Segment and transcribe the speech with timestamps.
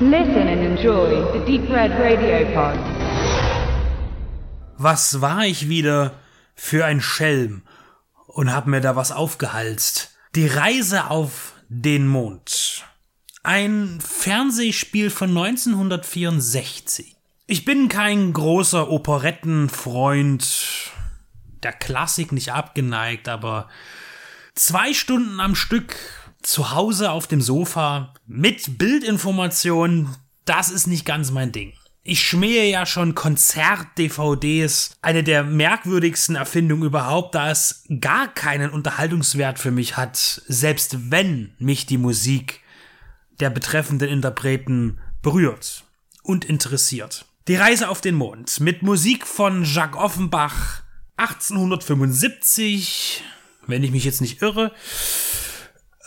[0.00, 2.76] Listen and enjoy the Deep Red Radio Pod.
[4.76, 6.14] Was war ich wieder
[6.56, 7.62] für ein Schelm
[8.26, 10.16] und hab mir da was aufgehalst?
[10.34, 12.84] Die Reise auf den Mond.
[13.44, 17.14] Ein Fernsehspiel von 1964.
[17.46, 20.90] Ich bin kein großer Operettenfreund,
[21.62, 23.68] der Klassik nicht abgeneigt, aber
[24.56, 25.94] zwei Stunden am Stück
[26.44, 31.72] zu Hause auf dem Sofa mit Bildinformationen, das ist nicht ganz mein Ding.
[32.06, 39.58] Ich schmähe ja schon Konzert-DVDs, eine der merkwürdigsten Erfindungen überhaupt, da es gar keinen Unterhaltungswert
[39.58, 42.60] für mich hat, selbst wenn mich die Musik
[43.40, 45.84] der betreffenden Interpreten berührt
[46.22, 47.24] und interessiert.
[47.48, 50.82] Die Reise auf den Mond mit Musik von Jacques Offenbach
[51.16, 53.24] 1875,
[53.66, 54.72] wenn ich mich jetzt nicht irre,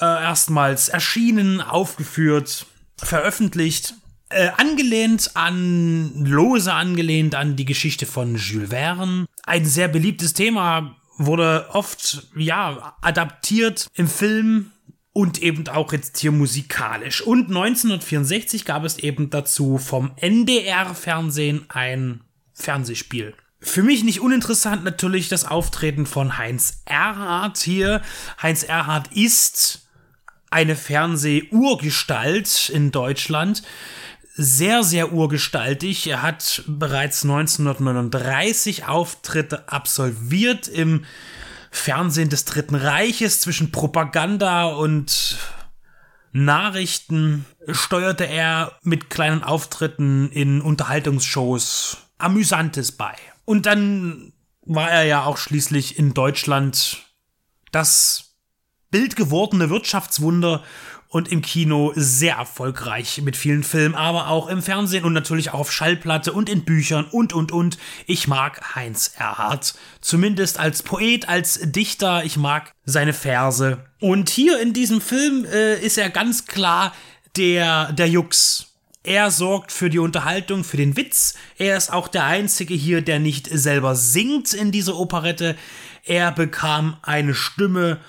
[0.00, 3.94] äh, erstmals erschienen, aufgeführt, veröffentlicht,
[4.30, 9.26] äh, angelehnt an, lose angelehnt an die Geschichte von Jules Verne.
[9.44, 14.72] Ein sehr beliebtes Thema wurde oft, ja, adaptiert im Film
[15.12, 17.22] und eben auch jetzt hier musikalisch.
[17.22, 23.34] Und 1964 gab es eben dazu vom NDR-Fernsehen ein Fernsehspiel.
[23.60, 28.02] Für mich nicht uninteressant natürlich das Auftreten von Heinz Erhardt hier.
[28.42, 29.83] Heinz Erhardt ist
[30.54, 33.64] eine Fernseh-Urgestalt in Deutschland.
[34.36, 36.06] Sehr, sehr urgestaltig.
[36.06, 41.04] Er hat bereits 1939 Auftritte absolviert im
[41.72, 45.38] Fernsehen des Dritten Reiches zwischen Propaganda und
[46.30, 53.14] Nachrichten steuerte er mit kleinen Auftritten in Unterhaltungsshows Amüsantes bei.
[53.44, 57.02] Und dann war er ja auch schließlich in Deutschland
[57.72, 58.33] das
[58.94, 60.62] bildgewordene Wirtschaftswunder
[61.08, 65.58] und im Kino sehr erfolgreich mit vielen Filmen, aber auch im Fernsehen und natürlich auch
[65.58, 67.76] auf Schallplatte und in Büchern und und und.
[68.06, 73.84] Ich mag Heinz Erhardt, zumindest als Poet, als Dichter, ich mag seine Verse.
[73.98, 76.94] Und hier in diesem Film äh, ist er ganz klar
[77.36, 78.68] der der Jux
[79.06, 81.34] er sorgt für die Unterhaltung, für den Witz.
[81.58, 85.56] Er ist auch der Einzige hier, der nicht selber singt in dieser Operette.
[86.04, 88.00] Er bekam eine Stimme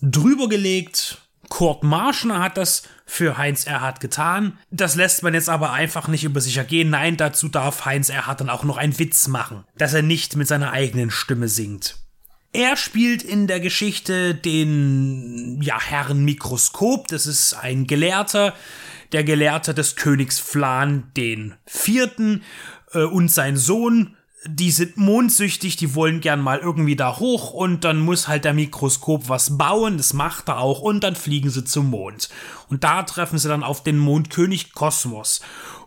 [0.00, 1.18] drüber gelegt.
[1.48, 4.58] Kurt Marschner hat das für Heinz Erhardt getan.
[4.70, 6.90] Das lässt man jetzt aber einfach nicht über sich ergehen.
[6.90, 10.48] Nein, dazu darf Heinz Erhardt dann auch noch einen Witz machen, dass er nicht mit
[10.48, 11.98] seiner eigenen Stimme singt.
[12.52, 17.06] Er spielt in der Geschichte den ja, Herrn Mikroskop.
[17.08, 18.54] Das ist ein Gelehrter,
[19.12, 22.42] der Gelehrte des Königs Flan den Vierten
[22.92, 24.16] äh, und sein Sohn.
[24.48, 28.54] Die sind mondsüchtig, die wollen gern mal irgendwie da hoch und dann muss halt der
[28.54, 32.28] Mikroskop was bauen, das macht er auch und dann fliegen sie zum Mond.
[32.68, 35.40] Und da treffen sie dann auf den Mondkönig Kosmos.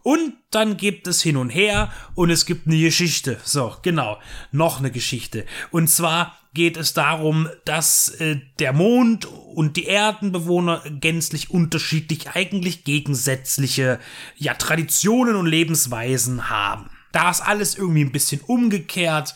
[0.04, 3.40] Und dann gibt es hin und her und es gibt eine Geschichte.
[3.44, 4.18] So, genau,
[4.52, 5.46] noch eine Geschichte.
[5.72, 12.84] Und zwar geht es darum, dass äh, der Mond und die Erdenbewohner gänzlich unterschiedlich, eigentlich
[12.84, 14.00] gegensätzliche
[14.36, 16.90] ja, Traditionen und Lebensweisen haben.
[17.12, 19.36] Da ist alles irgendwie ein bisschen umgekehrt.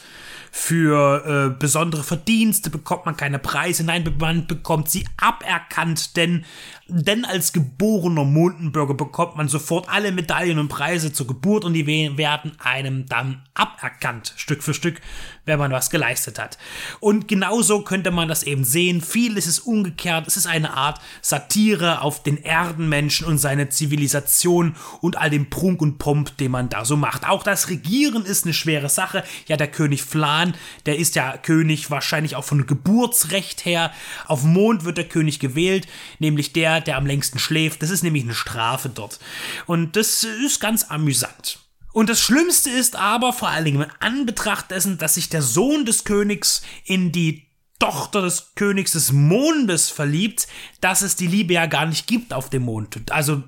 [0.55, 6.45] Für äh, besondere Verdienste bekommt man keine Preise, nein, man bekommt sie aberkannt, denn,
[6.87, 11.87] denn als geborener Mondenbürger bekommt man sofort alle Medaillen und Preise zur Geburt und die
[11.87, 15.01] werden einem dann aberkannt, Stück für Stück,
[15.45, 16.57] wenn man was geleistet hat.
[16.99, 19.01] Und genauso könnte man das eben sehen.
[19.01, 20.27] Vieles ist umgekehrt.
[20.27, 25.81] Es ist eine Art Satire auf den Erdenmenschen und seine Zivilisation und all den Prunk
[25.81, 27.27] und Pomp, den man da so macht.
[27.27, 29.23] Auch das Regieren ist eine schwere Sache.
[29.47, 30.42] Ja, der König Flan,
[30.85, 33.93] der ist ja König wahrscheinlich auch von Geburtsrecht her.
[34.25, 35.87] Auf dem Mond wird der König gewählt,
[36.19, 37.81] nämlich der, der am längsten schläft.
[37.81, 39.19] Das ist nämlich eine Strafe dort.
[39.65, 41.59] Und das ist ganz amüsant.
[41.93, 45.85] Und das Schlimmste ist aber, vor allen Dingen in Anbetracht dessen, dass sich der Sohn
[45.85, 47.47] des Königs in die
[47.79, 50.47] Tochter des Königs des Mondes verliebt,
[50.81, 53.11] dass es die Liebe ja gar nicht gibt auf dem Mond.
[53.11, 53.43] Also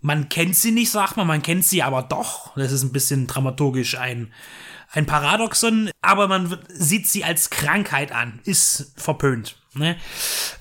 [0.00, 2.56] man kennt sie nicht, sagt man, man kennt sie aber doch.
[2.56, 4.32] Das ist ein bisschen dramaturgisch ein,
[4.90, 9.56] ein Paradoxon, aber man sieht sie als Krankheit an, ist verpönt.
[9.74, 9.96] Ne?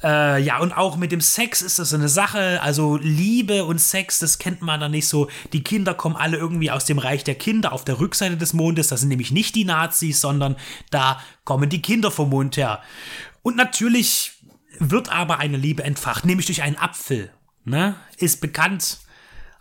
[0.04, 2.62] Äh, ja, und auch mit dem Sex ist das so eine Sache.
[2.62, 5.30] Also Liebe und Sex, das kennt man dann nicht so.
[5.52, 8.88] Die Kinder kommen alle irgendwie aus dem Reich der Kinder auf der Rückseite des Mondes.
[8.90, 10.58] Das sind nämlich nicht die Nazis, sondern
[10.92, 12.84] da kommen die Kinder vom Mond her.
[13.42, 14.34] Und natürlich
[14.78, 17.32] wird aber eine Liebe entfacht, nämlich durch einen Apfel.
[17.66, 17.96] Ne?
[18.18, 19.00] Ist bekannt.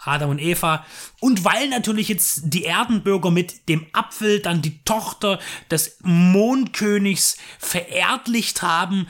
[0.05, 0.85] Adam und Eva.
[1.21, 5.39] Und weil natürlich jetzt die Erdenbürger mit dem Apfel dann die Tochter
[5.71, 9.09] des Mondkönigs vererdlicht haben,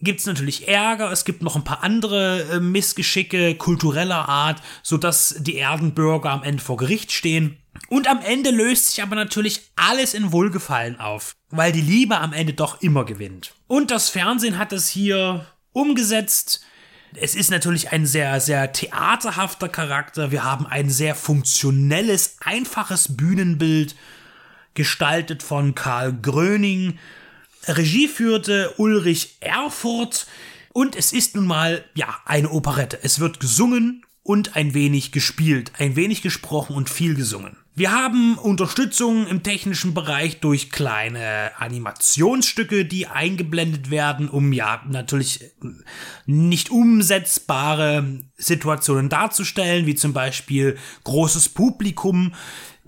[0.00, 5.36] gibt es natürlich Ärger, es gibt noch ein paar andere äh, Missgeschicke kultureller Art, sodass
[5.38, 7.56] die Erdenbürger am Ende vor Gericht stehen.
[7.88, 12.32] Und am Ende löst sich aber natürlich alles in Wohlgefallen auf, weil die Liebe am
[12.32, 13.54] Ende doch immer gewinnt.
[13.66, 16.64] Und das Fernsehen hat es hier umgesetzt.
[17.14, 20.30] Es ist natürlich ein sehr, sehr theaterhafter Charakter.
[20.30, 23.94] Wir haben ein sehr funktionelles, einfaches Bühnenbild,
[24.74, 26.98] gestaltet von Karl Gröning.
[27.66, 30.26] Regie führte Ulrich Erfurt.
[30.72, 32.98] Und es ist nun mal, ja, eine Operette.
[33.02, 37.56] Es wird gesungen und ein wenig gespielt, ein wenig gesprochen und viel gesungen.
[37.76, 45.44] Wir haben Unterstützung im technischen Bereich durch kleine Animationsstücke, die eingeblendet werden, um ja natürlich
[46.24, 52.32] nicht umsetzbare Situationen darzustellen, wie zum Beispiel großes Publikum.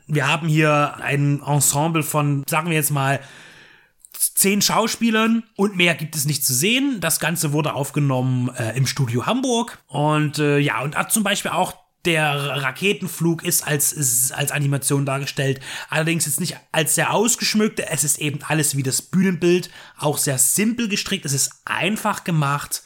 [0.07, 3.21] Wir haben hier ein Ensemble von, sagen wir jetzt mal,
[4.19, 7.01] zehn Schauspielern und mehr gibt es nicht zu sehen.
[7.01, 9.79] Das Ganze wurde aufgenommen äh, im Studio Hamburg.
[9.87, 11.75] Und äh, ja, und hat zum Beispiel auch
[12.05, 15.61] der Raketenflug ist als, als Animation dargestellt,
[15.91, 19.69] allerdings jetzt nicht als sehr ausgeschmückte, es ist eben alles wie das Bühnenbild,
[19.99, 22.83] auch sehr simpel gestrickt, es ist einfach gemacht,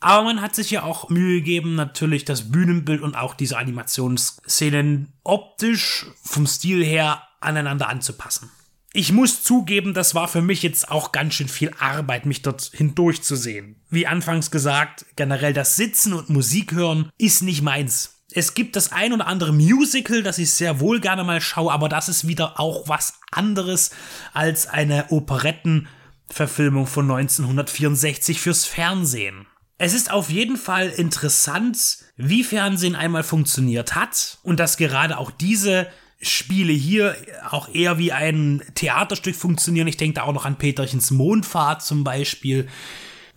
[0.00, 5.12] aber man hat sich ja auch Mühe gegeben, natürlich das Bühnenbild und auch diese Animationsszenen
[5.24, 8.50] optisch vom Stil her aneinander anzupassen.
[8.94, 12.70] Ich muss zugeben, das war für mich jetzt auch ganz schön viel Arbeit, mich dort
[12.72, 13.76] hindurchzusehen.
[13.90, 18.14] Wie anfangs gesagt, generell das Sitzen und Musik hören ist nicht meins.
[18.32, 21.88] Es gibt das ein oder andere Musical, das ich sehr wohl gerne mal schaue, aber
[21.88, 23.90] das ist wieder auch was anderes
[24.32, 29.46] als eine Operettenverfilmung von 1964 fürs Fernsehen.
[29.78, 35.30] Es ist auf jeden Fall interessant, wie Fernsehen einmal funktioniert hat und dass gerade auch
[35.30, 35.86] diese
[36.20, 37.16] Spiele hier
[37.50, 39.86] auch eher wie ein Theaterstück funktionieren.
[39.86, 42.68] Ich denke da auch noch an Peterchens Mondfahrt zum Beispiel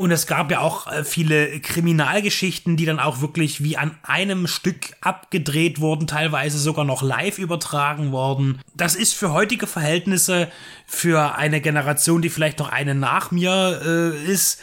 [0.01, 4.47] und es gab ja auch äh, viele Kriminalgeschichten, die dann auch wirklich wie an einem
[4.47, 8.59] Stück abgedreht wurden, teilweise sogar noch live übertragen worden.
[8.73, 10.47] Das ist für heutige Verhältnisse,
[10.87, 14.59] für eine Generation, die vielleicht noch eine nach mir äh, ist,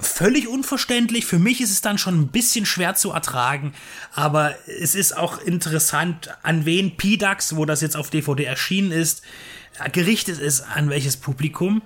[0.00, 1.26] völlig unverständlich.
[1.26, 3.72] Für mich ist es dann schon ein bisschen schwer zu ertragen,
[4.12, 9.22] aber es ist auch interessant, an wen PDAX, wo das jetzt auf DVD erschienen ist,
[9.92, 11.82] gerichtet ist, an welches Publikum.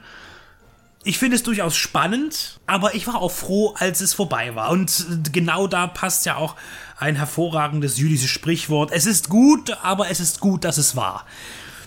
[1.04, 4.70] Ich finde es durchaus spannend, aber ich war auch froh, als es vorbei war.
[4.70, 6.56] Und genau da passt ja auch
[6.98, 8.90] ein hervorragendes jüdisches Sprichwort.
[8.92, 11.24] Es ist gut, aber es ist gut, dass es war.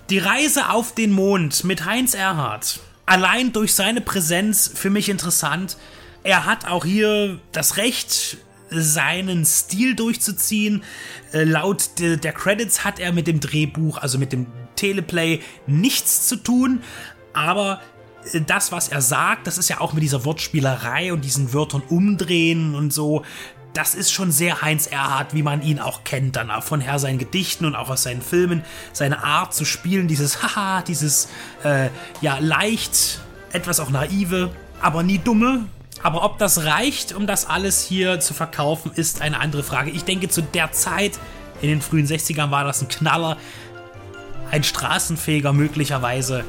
[0.09, 2.79] Die Reise auf den Mond mit Heinz Erhardt.
[3.05, 5.77] Allein durch seine Präsenz für mich interessant.
[6.23, 8.37] Er hat auch hier das Recht,
[8.69, 10.83] seinen Stil durchzuziehen.
[11.33, 16.27] Äh, laut de der Credits hat er mit dem Drehbuch, also mit dem Teleplay, nichts
[16.27, 16.81] zu tun.
[17.33, 17.81] Aber
[18.47, 22.75] das, was er sagt, das ist ja auch mit dieser Wortspielerei und diesen Wörtern umdrehen
[22.75, 23.23] und so,
[23.73, 26.99] das ist schon sehr Heinz Erhardt, wie man ihn auch kennt, dann auch von her
[26.99, 28.63] seinen Gedichten und auch aus seinen Filmen,
[28.93, 31.29] seine Art zu spielen, dieses Haha, dieses
[31.63, 31.89] äh,
[32.21, 33.21] ja leicht,
[33.53, 34.51] etwas auch naive,
[34.81, 35.65] aber nie dumme.
[36.03, 39.91] Aber ob das reicht, um das alles hier zu verkaufen, ist eine andere Frage.
[39.91, 41.19] Ich denke, zu der Zeit,
[41.61, 43.37] in den frühen 60ern, war das ein Knaller,
[44.49, 46.43] ein Straßenfeger möglicherweise.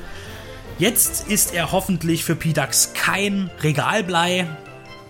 [0.79, 4.47] Jetzt ist er hoffentlich für PDAX kein Regalblei,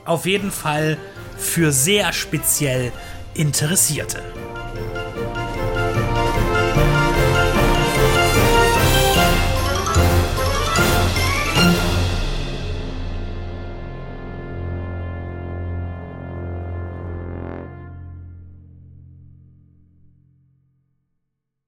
[0.04, 0.98] auf jeden Fall
[1.42, 2.92] für sehr speziell
[3.34, 4.22] Interessierte.